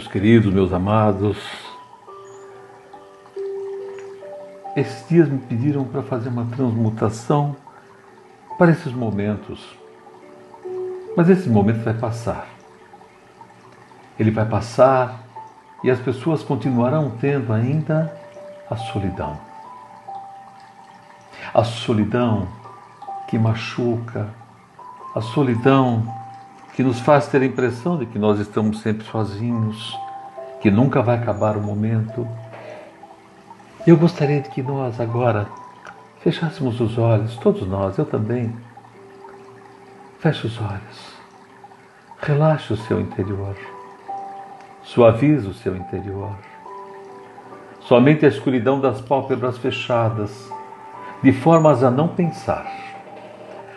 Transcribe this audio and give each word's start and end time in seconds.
meus 0.00 0.08
queridos, 0.08 0.50
meus 0.50 0.72
amados, 0.72 1.36
esses 4.74 5.06
dias 5.06 5.28
me 5.28 5.36
pediram 5.36 5.84
para 5.84 6.02
fazer 6.02 6.30
uma 6.30 6.46
transmutação 6.46 7.54
para 8.56 8.70
esses 8.70 8.94
momentos. 8.94 9.62
Mas 11.14 11.28
esse 11.28 11.50
momento 11.50 11.84
vai 11.84 11.92
passar. 11.92 12.46
Ele 14.18 14.30
vai 14.30 14.46
passar 14.46 15.20
e 15.84 15.90
as 15.90 16.00
pessoas 16.00 16.42
continuarão 16.42 17.12
tendo 17.20 17.52
ainda 17.52 18.10
a 18.70 18.76
solidão. 18.76 19.38
A 21.52 21.62
solidão 21.62 22.48
que 23.28 23.38
machuca, 23.38 24.30
a 25.14 25.20
solidão 25.20 26.19
que 26.80 26.84
nos 26.84 26.98
faz 27.00 27.28
ter 27.28 27.42
a 27.42 27.44
impressão 27.44 27.98
de 27.98 28.06
que 28.06 28.18
nós 28.18 28.40
estamos 28.40 28.80
sempre 28.80 29.04
sozinhos, 29.04 29.94
que 30.62 30.70
nunca 30.70 31.02
vai 31.02 31.18
acabar 31.18 31.54
o 31.54 31.60
momento. 31.60 32.26
Eu 33.86 33.98
gostaria 33.98 34.40
de 34.40 34.48
que 34.48 34.62
nós 34.62 34.98
agora 34.98 35.46
fechássemos 36.20 36.80
os 36.80 36.96
olhos, 36.96 37.36
todos 37.36 37.68
nós, 37.68 37.98
eu 37.98 38.06
também. 38.06 38.56
Feche 40.20 40.46
os 40.46 40.58
olhos. 40.58 41.12
Relaxe 42.18 42.72
o 42.72 42.78
seu 42.78 42.98
interior. 42.98 43.54
Suavize 44.82 45.46
o 45.46 45.52
seu 45.52 45.76
interior. 45.76 46.34
Somente 47.82 48.24
a 48.24 48.28
escuridão 48.30 48.80
das 48.80 49.02
pálpebras 49.02 49.58
fechadas, 49.58 50.50
de 51.22 51.30
formas 51.30 51.84
a 51.84 51.90
não 51.90 52.08
pensar 52.08 52.79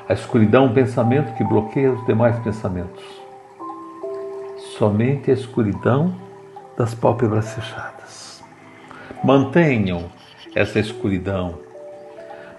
a 0.08 0.14
escuridão 0.14 0.66
é 0.66 0.68
um 0.70 0.73
pensamento 0.73 1.34
que 1.36 1.44
bloqueia 1.44 1.92
os 1.92 2.06
demais 2.06 2.38
pensamentos. 2.40 3.04
Somente 4.78 5.32
a 5.32 5.34
escuridão 5.34 6.14
das 6.78 6.94
pálpebras 6.94 7.54
fechadas. 7.54 8.44
Mantenham 9.23 10.10
essa 10.56 10.80
escuridão. 10.80 11.60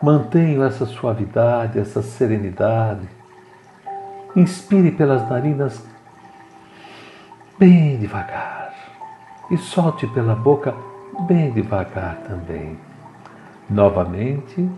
Mantenham 0.02 0.64
essa 0.64 0.86
suavidade, 0.86 1.78
essa 1.78 2.02
serenidade. 2.02 3.08
Inspire 4.34 4.90
pelas 4.90 5.28
narinas 5.28 5.84
bem 7.58 7.98
devagar 7.98 8.74
e 9.50 9.56
solte 9.56 10.06
pela 10.08 10.34
boca 10.34 10.74
bem 11.26 11.50
devagar 11.52 12.16
também. 12.26 12.78
Novamente, 13.68 14.68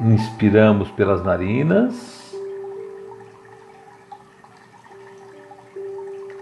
Inspiramos 0.00 0.90
pelas 0.90 1.24
narinas. 1.24 2.34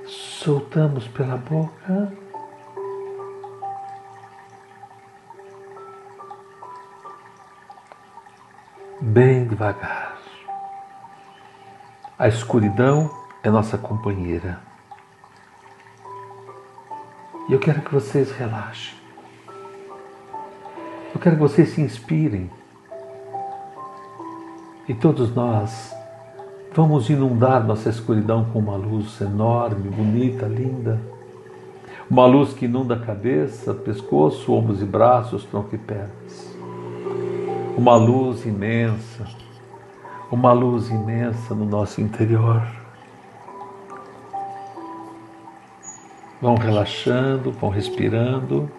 Soltamos 0.06 1.06
pela 1.08 1.36
boca. 1.36 2.12
Bem 9.00 9.46
devagar. 9.46 10.18
A 12.18 12.26
escuridão 12.26 13.10
é 13.42 13.50
nossa 13.50 13.78
companheira. 13.78 14.60
E 17.48 17.52
eu 17.52 17.60
quero 17.60 17.82
que 17.82 17.92
vocês 17.92 18.32
relaxem. 18.32 18.94
Eu 21.14 21.20
quero 21.20 21.36
que 21.36 21.42
vocês 21.42 21.68
se 21.68 21.80
inspirem 21.80 22.50
e 24.86 24.92
todos 24.92 25.34
nós 25.34 25.94
vamos 26.74 27.08
inundar 27.08 27.64
nossa 27.64 27.88
escuridão 27.88 28.44
com 28.52 28.58
uma 28.58 28.76
luz 28.76 29.18
enorme, 29.20 29.88
bonita, 29.88 30.46
linda. 30.46 31.00
Uma 32.10 32.26
luz 32.26 32.52
que 32.52 32.66
inunda 32.66 32.94
a 32.94 33.00
cabeça, 33.00 33.72
pescoço, 33.72 34.52
ombros 34.52 34.82
e 34.82 34.84
braços, 34.84 35.44
tronco 35.44 35.74
e 35.74 35.78
pernas. 35.78 36.54
Uma 37.78 37.96
luz 37.96 38.44
imensa, 38.44 39.26
uma 40.30 40.52
luz 40.52 40.90
imensa 40.90 41.54
no 41.54 41.64
nosso 41.64 42.02
interior. 42.02 42.62
Vão 46.42 46.56
relaxando, 46.56 47.52
vão 47.52 47.70
respirando, 47.70 48.70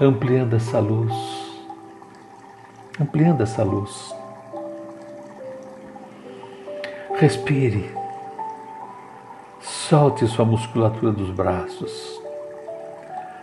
ampliando 0.00 0.54
essa 0.54 0.80
luz, 0.80 1.12
ampliando 2.98 3.42
essa 3.42 3.62
luz. 3.62 4.21
Respire. 7.22 7.88
Solte 9.60 10.26
sua 10.26 10.44
musculatura 10.44 11.12
dos 11.12 11.30
braços. 11.30 12.20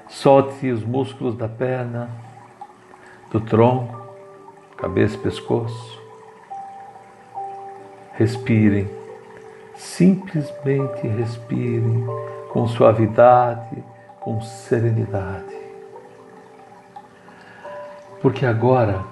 Solte 0.10 0.70
os 0.70 0.84
músculos 0.84 1.38
da 1.38 1.48
perna, 1.48 2.10
do 3.32 3.40
tronco, 3.40 3.98
cabeça 4.76 5.16
e 5.16 5.20
pescoço. 5.20 5.98
Respirem. 8.16 8.90
Simplesmente 9.76 11.08
respirem 11.08 12.06
com 12.52 12.68
suavidade, 12.68 13.82
com 14.20 14.42
serenidade. 14.42 15.56
Porque 18.22 18.46
agora 18.46 19.06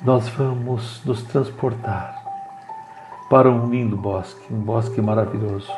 nós 0.00 0.28
vamos 0.28 1.04
nos 1.04 1.24
transportar 1.24 2.15
para 3.28 3.50
um 3.50 3.68
lindo 3.68 3.96
bosque, 3.96 4.52
um 4.52 4.60
bosque 4.60 5.00
maravilhoso. 5.00 5.70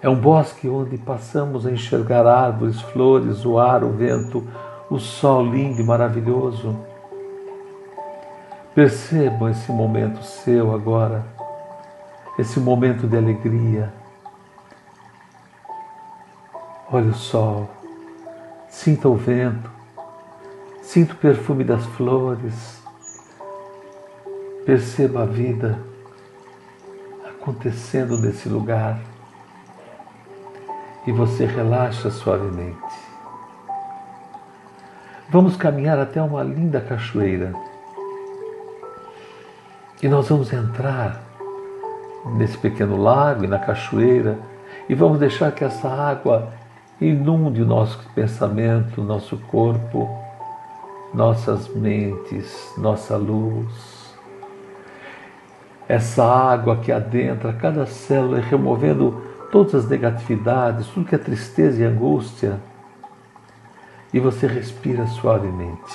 É 0.00 0.08
um 0.08 0.14
bosque 0.14 0.68
onde 0.68 0.96
passamos 0.98 1.66
a 1.66 1.72
enxergar 1.72 2.26
árvores, 2.26 2.80
flores, 2.80 3.44
o 3.44 3.58
ar, 3.58 3.82
o 3.82 3.90
vento, 3.90 4.46
o 4.88 4.98
sol 4.98 5.44
lindo 5.44 5.80
e 5.80 5.84
maravilhoso. 5.84 6.76
Percebam 8.74 9.48
esse 9.48 9.72
momento 9.72 10.22
seu 10.22 10.72
agora, 10.72 11.24
esse 12.38 12.60
momento 12.60 13.08
de 13.08 13.16
alegria. 13.16 13.92
Olhe 16.92 17.08
o 17.08 17.14
sol, 17.14 17.68
sinta 18.68 19.08
o 19.08 19.16
vento, 19.16 19.68
sinta 20.82 21.14
o 21.14 21.16
perfume 21.16 21.64
das 21.64 21.84
flores 21.84 22.85
Perceba 24.66 25.22
a 25.22 25.24
vida 25.24 25.78
acontecendo 27.24 28.18
nesse 28.18 28.48
lugar 28.48 28.98
e 31.06 31.12
você 31.12 31.46
relaxa 31.46 32.10
suavemente. 32.10 32.76
Vamos 35.30 35.54
caminhar 35.54 36.00
até 36.00 36.20
uma 36.20 36.42
linda 36.42 36.80
cachoeira 36.80 37.54
e 40.02 40.08
nós 40.08 40.28
vamos 40.28 40.52
entrar 40.52 41.22
nesse 42.36 42.58
pequeno 42.58 43.00
lago 43.00 43.44
e 43.44 43.46
na 43.46 43.60
cachoeira 43.60 44.36
e 44.88 44.96
vamos 44.96 45.20
deixar 45.20 45.52
que 45.52 45.62
essa 45.62 45.88
água 45.88 46.52
inunde 47.00 47.62
o 47.62 47.66
nosso 47.66 48.00
pensamento, 48.16 49.00
nosso 49.00 49.38
corpo, 49.46 50.10
nossas 51.14 51.68
mentes, 51.68 52.74
nossa 52.76 53.16
luz 53.16 53.95
essa 55.88 56.24
água 56.24 56.76
que 56.78 56.90
adentra 56.90 57.52
cada 57.52 57.86
célula, 57.86 58.40
removendo 58.40 59.22
todas 59.52 59.74
as 59.74 59.88
negatividades, 59.88 60.86
tudo 60.88 61.06
que 61.06 61.14
é 61.14 61.18
tristeza 61.18 61.80
e 61.80 61.84
angústia, 61.84 62.60
e 64.12 64.18
você 64.18 64.46
respira 64.46 65.06
suavemente. 65.06 65.94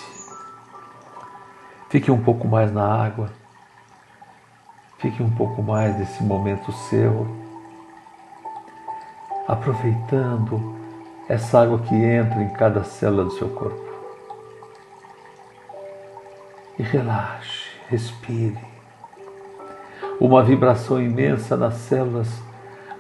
Fique 1.89 2.09
um 2.09 2.21
pouco 2.21 2.47
mais 2.47 2.71
na 2.71 2.85
água, 2.85 3.29
fique 4.97 5.21
um 5.21 5.29
pouco 5.31 5.61
mais 5.61 5.97
nesse 5.97 6.23
momento 6.23 6.71
seu, 6.71 7.27
aproveitando 9.47 10.79
essa 11.27 11.61
água 11.61 11.79
que 11.79 11.95
entra 11.95 12.41
em 12.41 12.49
cada 12.53 12.83
célula 12.85 13.25
do 13.25 13.31
seu 13.31 13.49
corpo. 13.49 13.91
E 16.79 16.83
relaxe, 16.83 17.69
respire 17.89 18.70
uma 20.21 20.43
vibração 20.43 21.01
imensa 21.01 21.57
nas 21.57 21.73
células 21.73 22.27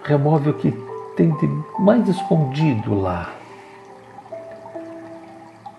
remove 0.03 0.49
o 0.49 0.53
que 0.55 0.71
tem 1.15 1.29
de 1.37 1.47
mais 1.77 2.07
escondido 2.07 2.99
lá. 2.99 3.31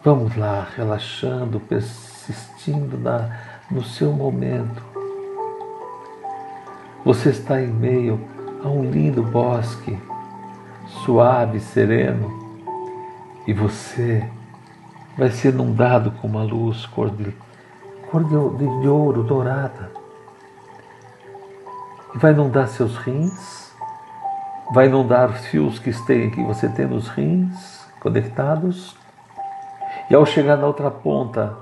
Vamos 0.04 0.36
lá, 0.36 0.68
relaxando, 0.76 1.58
persistindo 1.58 2.96
na, 2.96 3.36
no 3.68 3.82
seu 3.82 4.12
momento. 4.12 4.80
Você 7.04 7.30
está 7.30 7.60
em 7.60 7.72
meio 7.72 8.20
a 8.62 8.68
um 8.68 8.88
lindo 8.88 9.24
bosque, 9.24 9.98
suave, 11.04 11.58
sereno, 11.58 12.30
e 13.48 13.52
você 13.52 14.24
vai 15.18 15.30
ser 15.30 15.52
inundado 15.52 16.12
com 16.12 16.28
uma 16.28 16.44
luz 16.44 16.86
cor 16.86 17.10
de, 17.10 17.34
cor 18.12 18.22
de, 18.22 18.30
de 18.80 18.88
ouro 18.88 19.24
dourada 19.24 20.01
vai 22.14 22.32
inundar 22.32 22.68
seus 22.68 22.96
rins, 22.96 23.72
vai 24.74 24.86
inundar 24.86 25.30
os 25.30 25.46
fios 25.46 25.78
que, 25.78 25.92
que 26.30 26.42
você 26.42 26.68
tem 26.68 26.86
nos 26.86 27.08
rins 27.08 27.86
conectados, 28.00 28.96
e 30.10 30.14
ao 30.14 30.26
chegar 30.26 30.56
na 30.56 30.66
outra 30.66 30.90
ponta, 30.90 31.56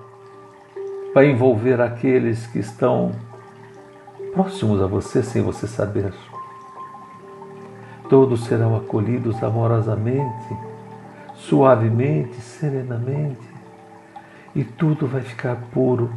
vai 1.15 1.31
envolver 1.31 1.81
aqueles 1.81 2.47
que 2.47 2.59
estão 2.59 3.13
próximos 4.33 4.83
a 4.83 4.87
você 4.87 5.23
sem 5.23 5.43
você 5.43 5.67
saber. 5.67 6.13
Todos 8.09 8.45
serão 8.45 8.77
acolhidos 8.77 9.43
amorosamente, 9.43 10.57
suavemente, 11.35 12.41
serenamente, 12.41 13.49
e 14.55 14.65
tudo 14.65 15.07
vai 15.07 15.21
ficar 15.21 15.57
puro, 15.73 16.11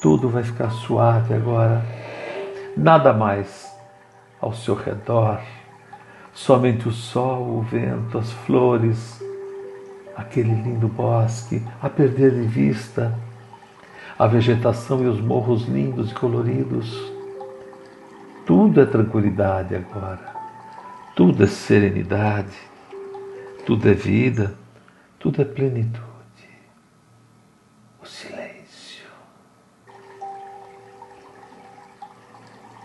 tudo 0.00 0.28
vai 0.28 0.44
ficar 0.44 0.70
suave 0.70 1.34
agora. 1.34 2.05
Nada 2.76 3.12
mais 3.12 3.74
ao 4.38 4.52
seu 4.52 4.74
redor, 4.74 5.40
somente 6.34 6.86
o 6.86 6.92
sol, 6.92 7.42
o 7.56 7.62
vento, 7.62 8.18
as 8.18 8.30
flores, 8.30 9.18
aquele 10.14 10.54
lindo 10.54 10.86
bosque, 10.86 11.62
a 11.82 11.88
perder 11.88 12.32
de 12.32 12.42
vista 12.42 13.18
a 14.18 14.26
vegetação 14.26 15.02
e 15.02 15.06
os 15.06 15.20
morros 15.20 15.66
lindos 15.66 16.10
e 16.10 16.14
coloridos. 16.14 17.12
Tudo 18.44 18.80
é 18.80 18.86
tranquilidade 18.86 19.74
agora, 19.74 20.34
tudo 21.14 21.44
é 21.44 21.46
serenidade, 21.46 22.56
tudo 23.66 23.88
é 23.88 23.94
vida, 23.94 24.54
tudo 25.18 25.42
é 25.42 25.44
plenitude. 25.44 26.05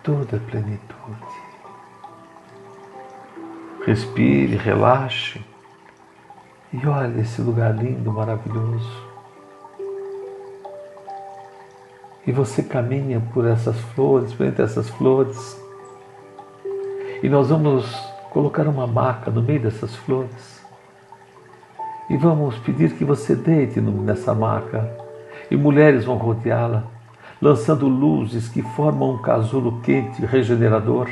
Tudo 0.03 0.35
é 0.35 0.39
plenitude. 0.39 1.41
Respire, 3.85 4.55
relaxe 4.57 5.43
e 6.73 6.87
olhe 6.87 7.21
esse 7.21 7.41
lugar 7.41 7.75
lindo, 7.75 8.11
maravilhoso. 8.11 9.11
E 12.25 12.31
você 12.31 12.63
caminha 12.63 13.19
por 13.33 13.45
essas 13.45 13.77
flores, 13.93 14.31
por 14.33 14.45
entre 14.45 14.63
essas 14.63 14.89
flores. 14.89 15.59
E 17.21 17.27
nós 17.27 17.49
vamos 17.49 17.85
colocar 18.29 18.67
uma 18.67 18.87
maca 18.87 19.29
no 19.29 19.41
meio 19.41 19.61
dessas 19.61 19.95
flores. 19.95 20.61
E 22.09 22.17
vamos 22.17 22.57
pedir 22.59 22.93
que 22.93 23.03
você 23.03 23.35
deite 23.35 23.81
nessa 23.81 24.33
maca. 24.33 24.89
E 25.49 25.55
mulheres 25.57 26.05
vão 26.05 26.15
rodeá-la, 26.15 26.83
lançando 27.41 27.87
luzes 27.87 28.47
que 28.47 28.61
formam 28.61 29.15
um 29.15 29.21
casulo 29.21 29.81
quente 29.81 30.21
e 30.21 30.25
regenerador. 30.25 31.09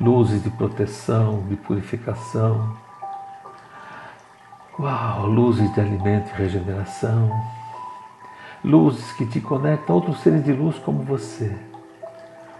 Luzes 0.00 0.42
de 0.42 0.50
proteção, 0.50 1.42
de 1.48 1.56
purificação. 1.56 2.76
Uau, 4.78 5.26
luzes 5.26 5.72
de 5.74 5.80
alimento 5.80 6.30
e 6.30 6.42
regeneração 6.42 7.30
luzes 8.66 9.12
que 9.12 9.24
te 9.24 9.40
conectam 9.40 9.94
a 9.94 9.98
outros 9.98 10.20
seres 10.20 10.44
de 10.44 10.52
luz 10.52 10.76
como 10.80 11.04
você. 11.04 11.54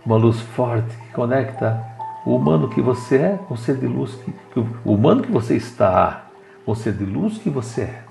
Uma 0.05 0.17
luz 0.17 0.41
forte 0.41 0.97
que 0.97 1.13
conecta 1.13 1.85
o 2.25 2.37
humano 2.37 2.69
que 2.69 2.81
você 2.81 3.17
é 3.17 3.39
com 3.49 3.55
o 3.55 3.57
ser 3.57 3.77
de 3.77 3.89
luz 3.89 4.15
que, 4.15 4.33
que 4.53 4.61
o 4.61 4.93
humano 4.93 5.23
que 5.23 5.33
você 5.33 5.57
está 5.57 6.27
com 6.65 6.73
o 6.73 6.77
ser 6.77 6.93
de 6.93 7.05
luz 7.05 7.39
que 7.39 7.51
você 7.51 7.83
é. 7.83 8.05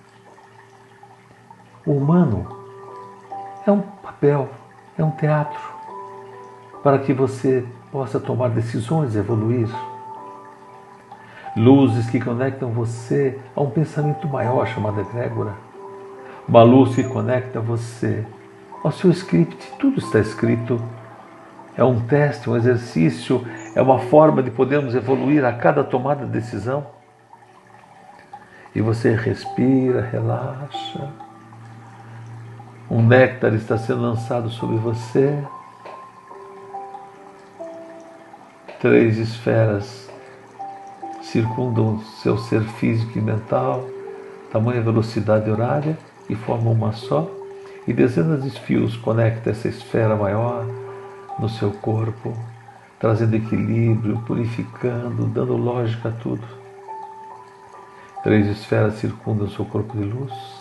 O 1.86 1.94
humano 1.94 2.55
é 3.66 3.72
um 3.72 3.82
papel, 3.82 4.50
é 4.98 5.04
um 5.04 5.12
teatro 5.12 5.60
para 6.84 7.00
que 7.00 7.14
você 7.14 7.66
possa 7.92 8.20
tomar 8.20 8.50
decisões, 8.50 9.16
evoluir. 9.16 9.68
Luzes 11.58 12.10
que 12.10 12.20
conectam 12.20 12.70
você 12.72 13.40
a 13.56 13.62
um 13.62 13.70
pensamento 13.70 14.28
maior 14.28 14.68
chamado 14.68 15.00
egrégora 15.00 15.66
uma 16.48 16.64
luz 16.64 16.96
que 16.96 17.04
conecta 17.04 17.60
você 17.60 18.26
ao 18.84 18.92
seu 18.92 19.10
script. 19.12 19.74
Tudo 19.80 20.00
está 20.00 20.20
escrito. 20.20 20.82
É 21.78 21.84
um 21.84 22.00
teste, 22.00 22.50
um 22.50 22.56
exercício, 22.56 23.46
é 23.76 23.82
uma 23.82 24.00
forma 24.00 24.42
de 24.42 24.50
podermos 24.50 24.96
evoluir 24.96 25.44
a 25.44 25.52
cada 25.52 25.84
tomada 25.84 26.26
de 26.26 26.32
decisão. 26.32 26.86
E 28.74 28.82
você 28.82 29.14
respira, 29.14 30.02
relaxa. 30.02 31.25
Um 32.90 33.02
néctar 33.02 33.56
está 33.56 33.80
sendo 33.80 34.04
lançado 34.04 34.50
sobre 34.50 34.78
você. 34.78 35.44
Três 38.80 39.18
esferas 39.18 40.08
circundam 41.24 42.00
seu 42.22 42.38
ser 42.38 42.62
físico 42.62 43.18
e 43.18 43.22
mental, 43.22 43.90
tamanha 44.52 44.82
velocidade 44.82 45.50
horária 45.50 45.98
e 46.30 46.36
formam 46.36 46.74
uma 46.74 46.94
só, 46.94 47.28
e 47.88 47.94
dezenas 47.94 48.44
de 48.44 48.52
fios 48.52 48.96
conectam 48.96 49.52
essa 49.52 49.68
esfera 49.68 50.16
maior 50.16 50.64
no 51.40 51.50
seu 51.50 51.72
corpo, 51.72 52.38
trazendo 53.00 53.36
equilíbrio, 53.36 54.20
purificando, 54.28 55.26
dando 55.26 55.58
lógica 55.58 56.10
a 56.10 56.12
tudo. 56.12 56.46
Três 58.24 58.46
esferas 58.48 58.96
circundam 58.96 59.50
seu 59.50 59.66
corpo 59.66 59.98
de 59.98 60.04
luz 60.04 60.55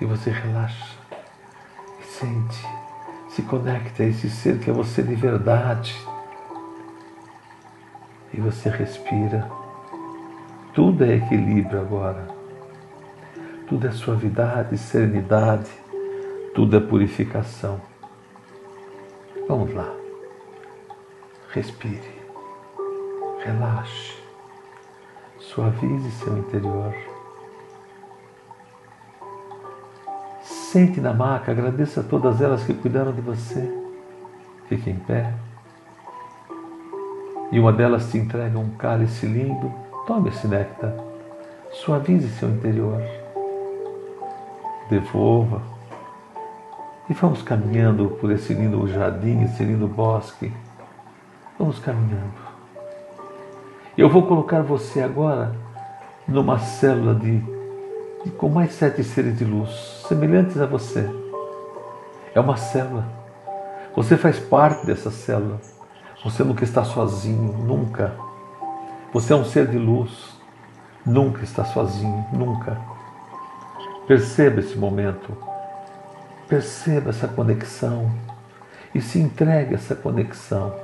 e 0.00 0.04
você 0.04 0.30
relaxa 0.30 0.96
e 2.00 2.04
sente, 2.04 2.66
se 3.28 3.42
conecta 3.42 4.02
a 4.02 4.06
esse 4.06 4.30
ser 4.30 4.58
que 4.58 4.70
é 4.70 4.72
você 4.72 5.02
de 5.02 5.14
verdade. 5.14 5.94
E 8.32 8.40
você 8.40 8.68
respira. 8.68 9.50
Tudo 10.72 11.04
é 11.04 11.16
equilíbrio 11.16 11.80
agora 11.80 12.40
tudo 13.70 13.86
é 13.86 13.92
suavidade, 13.92 14.76
serenidade, 14.76 15.70
tudo 16.56 16.76
é 16.76 16.80
purificação. 16.80 17.80
Vamos 19.46 19.72
lá. 19.72 19.94
Respire, 21.50 22.20
relaxe, 23.44 24.16
suavize 25.38 26.10
seu 26.10 26.36
interior. 26.36 26.92
Sente 30.70 31.00
na 31.00 31.12
maca, 31.12 31.50
agradeça 31.50 32.00
a 32.00 32.04
todas 32.04 32.40
elas 32.40 32.62
que 32.64 32.74
cuidaram 32.74 33.12
de 33.12 33.20
você. 33.20 33.68
Fique 34.68 34.90
em 34.90 34.96
pé. 34.96 35.32
E 37.50 37.58
uma 37.58 37.72
delas 37.72 38.10
te 38.10 38.18
entrega 38.18 38.58
um 38.58 38.70
cálice 38.70 39.26
lindo. 39.26 39.72
Tome 40.06 40.28
esse 40.28 40.46
néctar. 40.46 40.94
Suavize 41.72 42.28
seu 42.38 42.48
interior 42.48 43.02
devolva. 44.90 45.62
E 47.08 47.14
vamos 47.14 47.42
caminhando 47.42 48.10
por 48.20 48.30
esse 48.30 48.52
lindo 48.52 48.86
jardim, 48.88 49.42
esse 49.42 49.64
lindo 49.64 49.86
bosque. 49.86 50.52
Vamos 51.58 51.78
caminhando. 51.78 52.50
Eu 53.96 54.08
vou 54.08 54.26
colocar 54.26 54.62
você 54.62 55.00
agora 55.00 55.52
numa 56.26 56.58
célula 56.58 57.14
de, 57.14 57.42
de 58.24 58.30
com 58.30 58.48
mais 58.48 58.72
sete 58.74 59.02
seres 59.02 59.38
de 59.38 59.44
luz, 59.44 60.04
semelhantes 60.08 60.60
a 60.60 60.66
você. 60.66 61.08
É 62.34 62.40
uma 62.40 62.56
célula. 62.56 63.04
Você 63.96 64.16
faz 64.16 64.38
parte 64.38 64.86
dessa 64.86 65.10
célula. 65.10 65.60
Você 66.22 66.44
nunca 66.44 66.64
está 66.64 66.84
sozinho, 66.84 67.52
nunca. 67.64 68.14
Você 69.12 69.32
é 69.32 69.36
um 69.36 69.44
ser 69.44 69.66
de 69.66 69.78
luz. 69.78 70.38
Nunca 71.04 71.42
está 71.42 71.64
sozinho, 71.64 72.26
nunca. 72.32 72.78
Perceba 74.06 74.60
esse 74.60 74.76
momento, 74.76 75.36
perceba 76.48 77.10
essa 77.10 77.28
conexão 77.28 78.10
e 78.94 79.00
se 79.00 79.18
entregue 79.18 79.74
a 79.74 79.78
essa 79.78 79.94
conexão. 79.94 80.74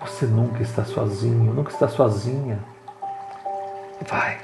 Você 0.00 0.26
nunca 0.26 0.62
está 0.62 0.84
sozinho, 0.84 1.52
nunca 1.52 1.70
está 1.70 1.86
sozinha. 1.86 2.58
Vai, 4.06 4.38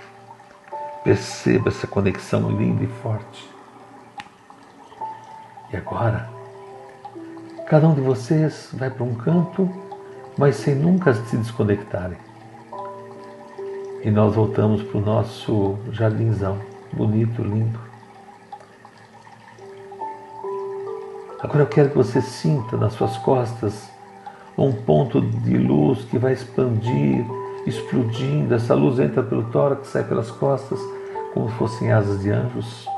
perceba 1.05 1.69
essa 1.69 1.87
conexão 1.87 2.51
linda 2.51 2.85
e 2.85 2.87
forte. 2.87 3.49
E 5.73 5.77
agora, 5.77 6.29
cada 7.67 7.89
um 7.89 7.95
de 7.95 8.01
vocês 8.01 8.71
vai 8.73 8.91
para 8.91 9.05
um 9.05 9.15
canto, 9.15 9.71
mas 10.37 10.57
sem 10.57 10.75
nunca 10.75 11.15
se 11.15 11.37
desconectarem. 11.37 12.19
E 14.03 14.11
nós 14.11 14.35
voltamos 14.35 14.83
para 14.83 14.99
o 14.99 15.01
nosso 15.01 15.79
jardinzão, 15.93 16.59
bonito, 16.93 17.43
lindo. 17.43 17.79
Agora 21.41 21.61
eu 21.61 21.67
quero 21.67 21.91
que 21.91 21.97
você 21.97 22.21
sinta 22.21 22.77
nas 22.77 22.95
suas 22.95 23.17
costas 23.19 23.89
um 24.57 24.73
ponto 24.73 25.21
de 25.21 25.57
luz 25.59 26.05
que 26.05 26.19
vai 26.19 26.33
expandir, 26.33 27.25
explodindo. 27.67 28.55
Essa 28.55 28.75
luz 28.75 28.99
entra 28.99 29.23
pelo 29.23 29.45
tórax, 29.45 29.89
sai 29.89 30.05
pelas 30.05 30.31
costas, 30.31 30.79
como 31.33 31.51
se 31.51 31.57
fossem 31.57 31.93
asas 31.93 32.23
de 32.23 32.31
anjos. 32.31 32.89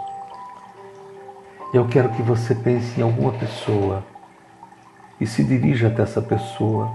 Eu 1.73 1.87
quero 1.89 2.11
que 2.11 2.23
você 2.23 2.55
pense 2.55 3.01
em 3.01 3.03
alguma 3.03 3.33
pessoa 3.33 4.03
e 5.21 5.27
se 5.27 5.43
dirija 5.43 5.89
até 5.89 6.03
essa 6.03 6.23
pessoa 6.23 6.91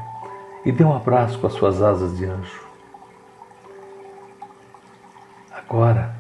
e 0.66 0.72
dê 0.72 0.84
um 0.84 0.96
abraço 0.96 1.40
com 1.40 1.48
as 1.48 1.54
suas 1.54 1.82
asas 1.82 2.18
de 2.18 2.26
anjo. 2.26 2.62
Agora, 5.52 6.16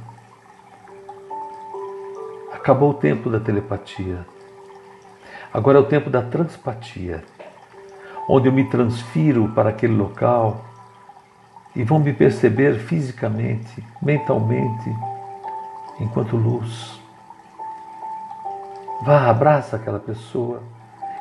acabou 2.51 2.91
o 2.91 2.93
tempo 2.93 3.29
da 3.29 3.39
telepatia. 3.39 4.25
Agora 5.53 5.77
é 5.77 5.81
o 5.81 5.85
tempo 5.85 6.09
da 6.09 6.21
transpatia, 6.21 7.23
onde 8.27 8.47
eu 8.47 8.53
me 8.53 8.69
transfiro 8.69 9.49
para 9.49 9.69
aquele 9.69 9.93
local 9.93 10.70
e 11.75 11.83
vão 11.83 11.99
me 11.99 12.13
perceber 12.13 12.79
fisicamente, 12.79 13.83
mentalmente, 14.01 14.89
enquanto 15.99 16.35
luz. 16.35 16.99
Vá, 19.03 19.29
abraça 19.29 19.77
aquela 19.77 19.99
pessoa 19.99 20.61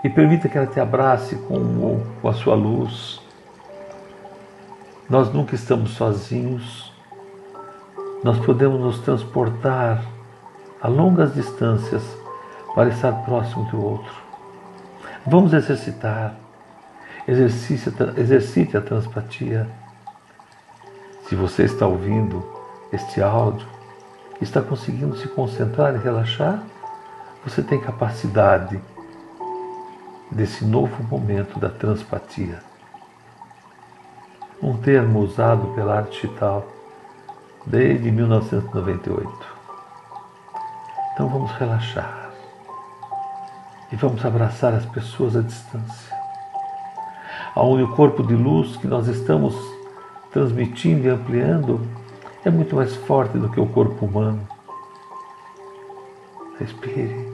e 0.03 0.09
permita 0.09 0.49
que 0.49 0.59
ela 0.59 0.67
te 0.67 0.81
abrace 0.81 1.37
com, 1.37 2.01
com 2.21 2.29
a 2.29 2.33
sua 2.35 2.55
luz. 2.55 3.21
Nós 5.09 5.33
nunca 5.33 5.55
estamos 5.55 5.91
sozinhos. 5.93 6.93
Nós 8.23 8.39
podemos 8.39 8.81
nos 8.81 8.99
transportar 9.01 10.05
a 10.81 10.89
longas 10.89 11.35
distâncias 11.35 12.03
para 12.75 12.91
estar 12.91 13.13
próximo 13.25 13.65
do 13.71 13.83
outro. 13.83 14.13
Vamos 15.27 15.53
exercitar. 15.53 16.35
Exercite, 17.27 17.93
exercite 18.17 18.77
a 18.77 18.81
transpatia. 18.81 19.69
Se 21.31 21.37
você 21.37 21.63
está 21.63 21.87
ouvindo 21.87 22.45
este 22.93 23.23
áudio, 23.23 23.65
está 24.41 24.61
conseguindo 24.61 25.17
se 25.17 25.29
concentrar 25.29 25.95
e 25.95 25.99
relaxar, 25.99 26.61
você 27.45 27.63
tem 27.63 27.81
capacidade 27.81 28.81
desse 30.29 30.65
novo 30.65 31.05
momento 31.05 31.57
da 31.61 31.69
transpatia. 31.69 32.59
Um 34.61 34.77
termo 34.79 35.21
usado 35.21 35.69
pela 35.69 35.99
arte 35.99 36.21
digital 36.21 36.67
desde 37.65 38.11
1998. 38.11 39.31
Então 41.13 41.29
vamos 41.29 41.53
relaxar 41.53 42.33
e 43.93 43.95
vamos 43.95 44.25
abraçar 44.25 44.75
as 44.75 44.85
pessoas 44.87 45.37
à 45.37 45.43
distância. 45.43 46.13
Aonde 47.55 47.85
o 47.85 47.95
corpo 47.95 48.21
de 48.21 48.35
luz 48.35 48.77
que 48.77 48.89
nós 48.89 49.07
estamos 49.07 49.55
transmitindo 50.33 51.07
e 51.07 51.11
ampliando 51.11 51.81
é 52.45 52.51
muito 52.51 52.77
mais 52.77 52.95
forte 52.95 53.37
do 53.39 53.49
que 53.51 53.61
o 53.61 53.67
corpo 53.67 54.07
humano. 54.07 54.47
Respire, 56.59 57.33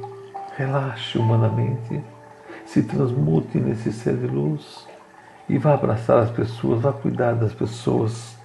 relaxe 0.57 1.19
humanamente 1.19 2.03
se 2.67 2.83
transmute 2.83 3.59
nesse 3.59 3.93
ser 3.93 4.17
de 4.17 4.26
luz 4.26 4.87
e 5.49 5.57
vá 5.57 5.75
abraçar 5.75 6.19
as 6.19 6.31
pessoas, 6.31 6.83
vá 6.83 6.93
cuidar 6.93 7.35
das 7.35 7.55
pessoas. 7.55 8.37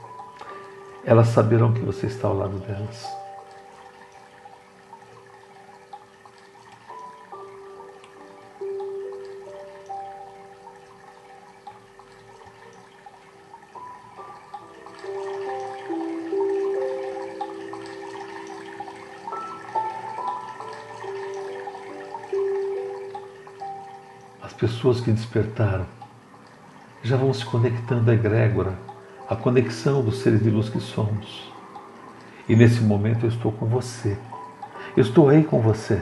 Elas 1.04 1.30
saberão 1.30 1.74
que 1.74 1.82
você 1.82 2.06
está 2.06 2.28
ao 2.28 2.38
lado 2.38 2.60
delas. 2.60 3.21
Pessoas 24.54 25.02
que 25.02 25.12
despertaram 25.12 25.86
já 27.04 27.18
vão 27.18 27.34
se 27.34 27.44
conectando 27.44 28.12
à 28.12 28.14
egrégora, 28.14 28.74
à 29.30 29.36
conexão 29.36 30.04
dos 30.04 30.20
seres 30.20 30.44
de 30.44 30.50
luz 30.50 30.70
que 30.70 30.80
somos. 30.80 31.52
E 32.48 32.56
nesse 32.56 32.82
momento 32.82 33.26
eu 33.26 33.30
estou 33.30 33.52
com 33.52 33.66
você. 33.66 34.18
Eu 34.96 35.02
estou 35.02 35.30
aí 35.30 35.44
com 35.44 35.62
você. 35.62 36.02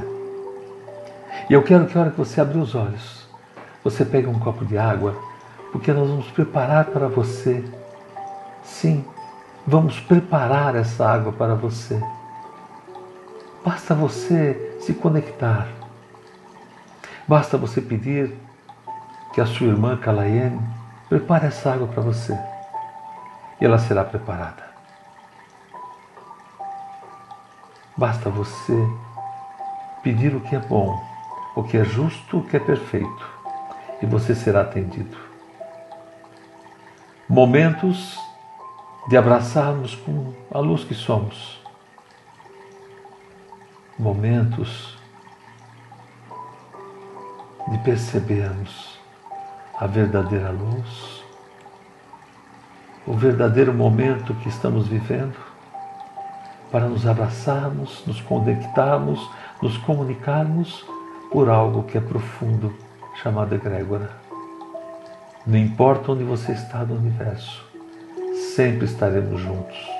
E 1.49 1.53
eu 1.53 1.63
quero 1.63 1.85
que 1.85 1.97
a 1.97 2.01
hora 2.01 2.11
que 2.11 2.17
você 2.17 2.41
abrir 2.41 2.59
os 2.59 2.75
olhos, 2.75 3.27
você 3.83 4.03
pegue 4.03 4.27
um 4.27 4.39
copo 4.39 4.65
de 4.65 4.77
água, 4.77 5.15
porque 5.71 5.91
nós 5.93 6.09
vamos 6.09 6.27
preparar 6.31 6.85
para 6.85 7.07
você. 7.07 7.63
Sim, 8.63 9.05
vamos 9.65 9.99
preparar 9.99 10.75
essa 10.75 11.07
água 11.07 11.31
para 11.31 11.55
você. 11.55 12.01
Basta 13.63 13.93
você 13.93 14.77
se 14.81 14.93
conectar. 14.93 15.78
Basta 17.29 17.59
você 17.59 17.79
pedir 17.79 18.35
que 19.31 19.39
a 19.39 19.45
sua 19.45 19.67
irmã 19.67 19.95
Kalaiene 19.95 20.59
prepare 21.07 21.45
essa 21.45 21.71
água 21.71 21.87
para 21.87 22.01
você. 22.01 22.35
E 23.61 23.65
ela 23.65 23.77
será 23.77 24.03
preparada. 24.03 24.63
Basta 27.95 28.31
você 28.31 28.73
pedir 30.01 30.35
o 30.35 30.41
que 30.41 30.55
é 30.55 30.59
bom, 30.59 30.99
o 31.55 31.61
que 31.61 31.77
é 31.77 31.85
justo, 31.85 32.39
o 32.39 32.43
que 32.47 32.57
é 32.57 32.59
perfeito, 32.59 33.29
e 34.01 34.07
você 34.07 34.33
será 34.33 34.61
atendido. 34.61 35.15
Momentos 37.29 38.19
de 39.07 39.15
abraçarmos 39.15 39.93
com 39.93 40.33
a 40.49 40.57
luz 40.57 40.83
que 40.83 40.95
somos. 40.95 41.61
Momentos 43.99 44.98
de 47.69 47.77
percebermos 47.79 48.99
a 49.79 49.87
verdadeira 49.87 50.51
luz, 50.51 51.23
o 53.07 53.13
verdadeiro 53.13 53.73
momento 53.73 54.33
que 54.35 54.49
estamos 54.49 54.87
vivendo, 54.87 55.35
para 56.71 56.87
nos 56.87 57.07
abraçarmos, 57.07 58.03
nos 58.05 58.21
conectarmos, 58.21 59.29
nos 59.61 59.77
comunicarmos 59.77 60.85
por 61.31 61.49
algo 61.49 61.83
que 61.83 61.97
é 61.97 62.01
profundo, 62.01 62.73
chamado 63.21 63.55
egrégora. 63.55 64.11
Não 65.45 65.57
importa 65.57 66.11
onde 66.11 66.23
você 66.23 66.51
está 66.51 66.83
no 66.83 66.95
universo, 66.95 67.65
sempre 68.55 68.85
estaremos 68.85 69.41
juntos. 69.41 69.98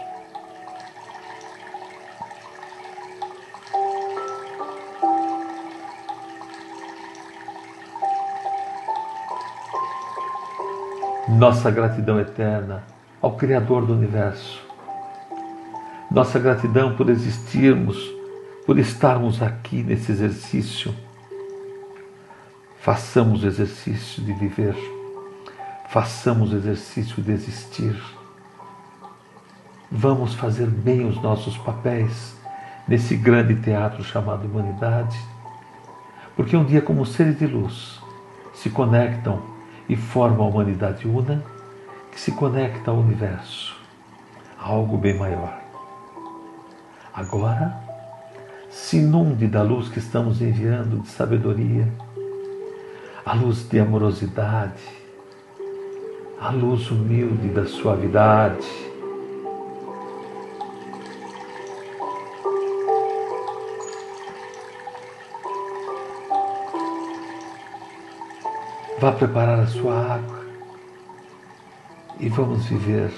Nossa 11.29 11.69
gratidão 11.69 12.19
eterna 12.19 12.83
ao 13.21 13.35
Criador 13.35 13.85
do 13.85 13.93
universo, 13.93 14.59
nossa 16.09 16.39
gratidão 16.39 16.95
por 16.95 17.07
existirmos, 17.07 17.97
por 18.65 18.79
estarmos 18.79 19.39
aqui 19.39 19.83
nesse 19.83 20.11
exercício. 20.11 20.93
Façamos 22.79 23.43
o 23.43 23.47
exercício 23.47 24.23
de 24.23 24.33
viver, 24.33 24.75
façamos 25.89 26.51
o 26.51 26.55
exercício 26.55 27.21
de 27.21 27.31
existir. 27.31 27.95
Vamos 29.91 30.33
fazer 30.33 30.65
bem 30.65 31.07
os 31.07 31.21
nossos 31.21 31.55
papéis 31.59 32.35
nesse 32.87 33.15
grande 33.15 33.55
teatro 33.55 34.03
chamado 34.03 34.45
humanidade, 34.47 35.19
porque 36.35 36.57
um 36.57 36.65
dia, 36.65 36.81
como 36.81 37.05
seres 37.05 37.37
de 37.37 37.45
luz, 37.45 38.01
se 38.55 38.71
conectam 38.71 39.58
e 39.89 39.95
forma 39.95 40.43
a 40.43 40.47
humanidade 40.47 41.07
una 41.07 41.43
que 42.11 42.19
se 42.19 42.31
conecta 42.31 42.91
ao 42.91 42.97
universo, 42.97 43.75
a 44.57 44.67
algo 44.67 44.97
bem 44.97 45.17
maior. 45.17 45.59
Agora, 47.13 47.75
se 48.69 48.97
inunde 48.97 49.47
da 49.47 49.63
luz 49.63 49.89
que 49.89 49.97
estamos 49.99 50.41
enviando 50.41 50.99
de 50.99 51.09
sabedoria, 51.09 51.91
a 53.25 53.33
luz 53.33 53.67
de 53.67 53.79
amorosidade, 53.79 54.81
a 56.39 56.51
luz 56.51 56.89
humilde 56.91 57.49
da 57.49 57.65
suavidade. 57.65 58.88
Vá 68.99 69.13
preparar 69.13 69.61
a 69.61 69.67
sua 69.67 69.95
água 69.95 70.45
e 72.19 72.27
vamos 72.27 72.65
viver 72.65 73.09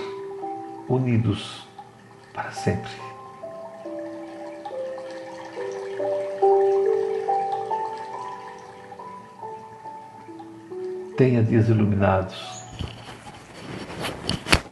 unidos 0.88 1.67
para 2.35 2.51
sempre. 2.51 2.91
Tenha 11.17 11.41
dias 11.41 11.67
iluminados, 11.67 12.63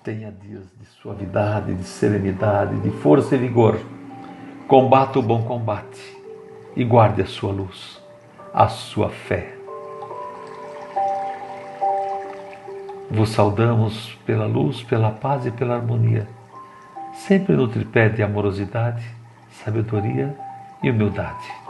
tenha 0.03 0.31
dias 0.31 0.65
de 0.79 0.85
suavidade, 1.01 1.73
de 1.73 1.85
serenidade, 1.85 2.79
de 2.81 2.91
força 2.91 3.33
e 3.33 3.39
vigor. 3.39 3.79
Combata 4.67 5.17
o 5.17 5.23
bom 5.23 5.41
combate 5.41 6.23
e 6.75 6.83
guarde 6.83 7.23
a 7.23 7.25
sua 7.25 7.51
luz, 7.51 7.99
a 8.53 8.67
sua 8.67 9.09
fé 9.09 9.58
vos 13.09 13.29
saudamos 13.29 14.17
pela 14.25 14.45
luz, 14.45 14.83
pela 14.83 15.11
paz 15.11 15.45
e 15.45 15.51
pela 15.51 15.75
harmonia, 15.75 16.27
sempre 17.13 17.55
no 17.55 17.67
tripé 17.67 18.09
de 18.09 18.21
amorosidade, 18.21 19.03
sabedoria 19.51 20.35
e 20.83 20.91
humildade. 20.91 21.68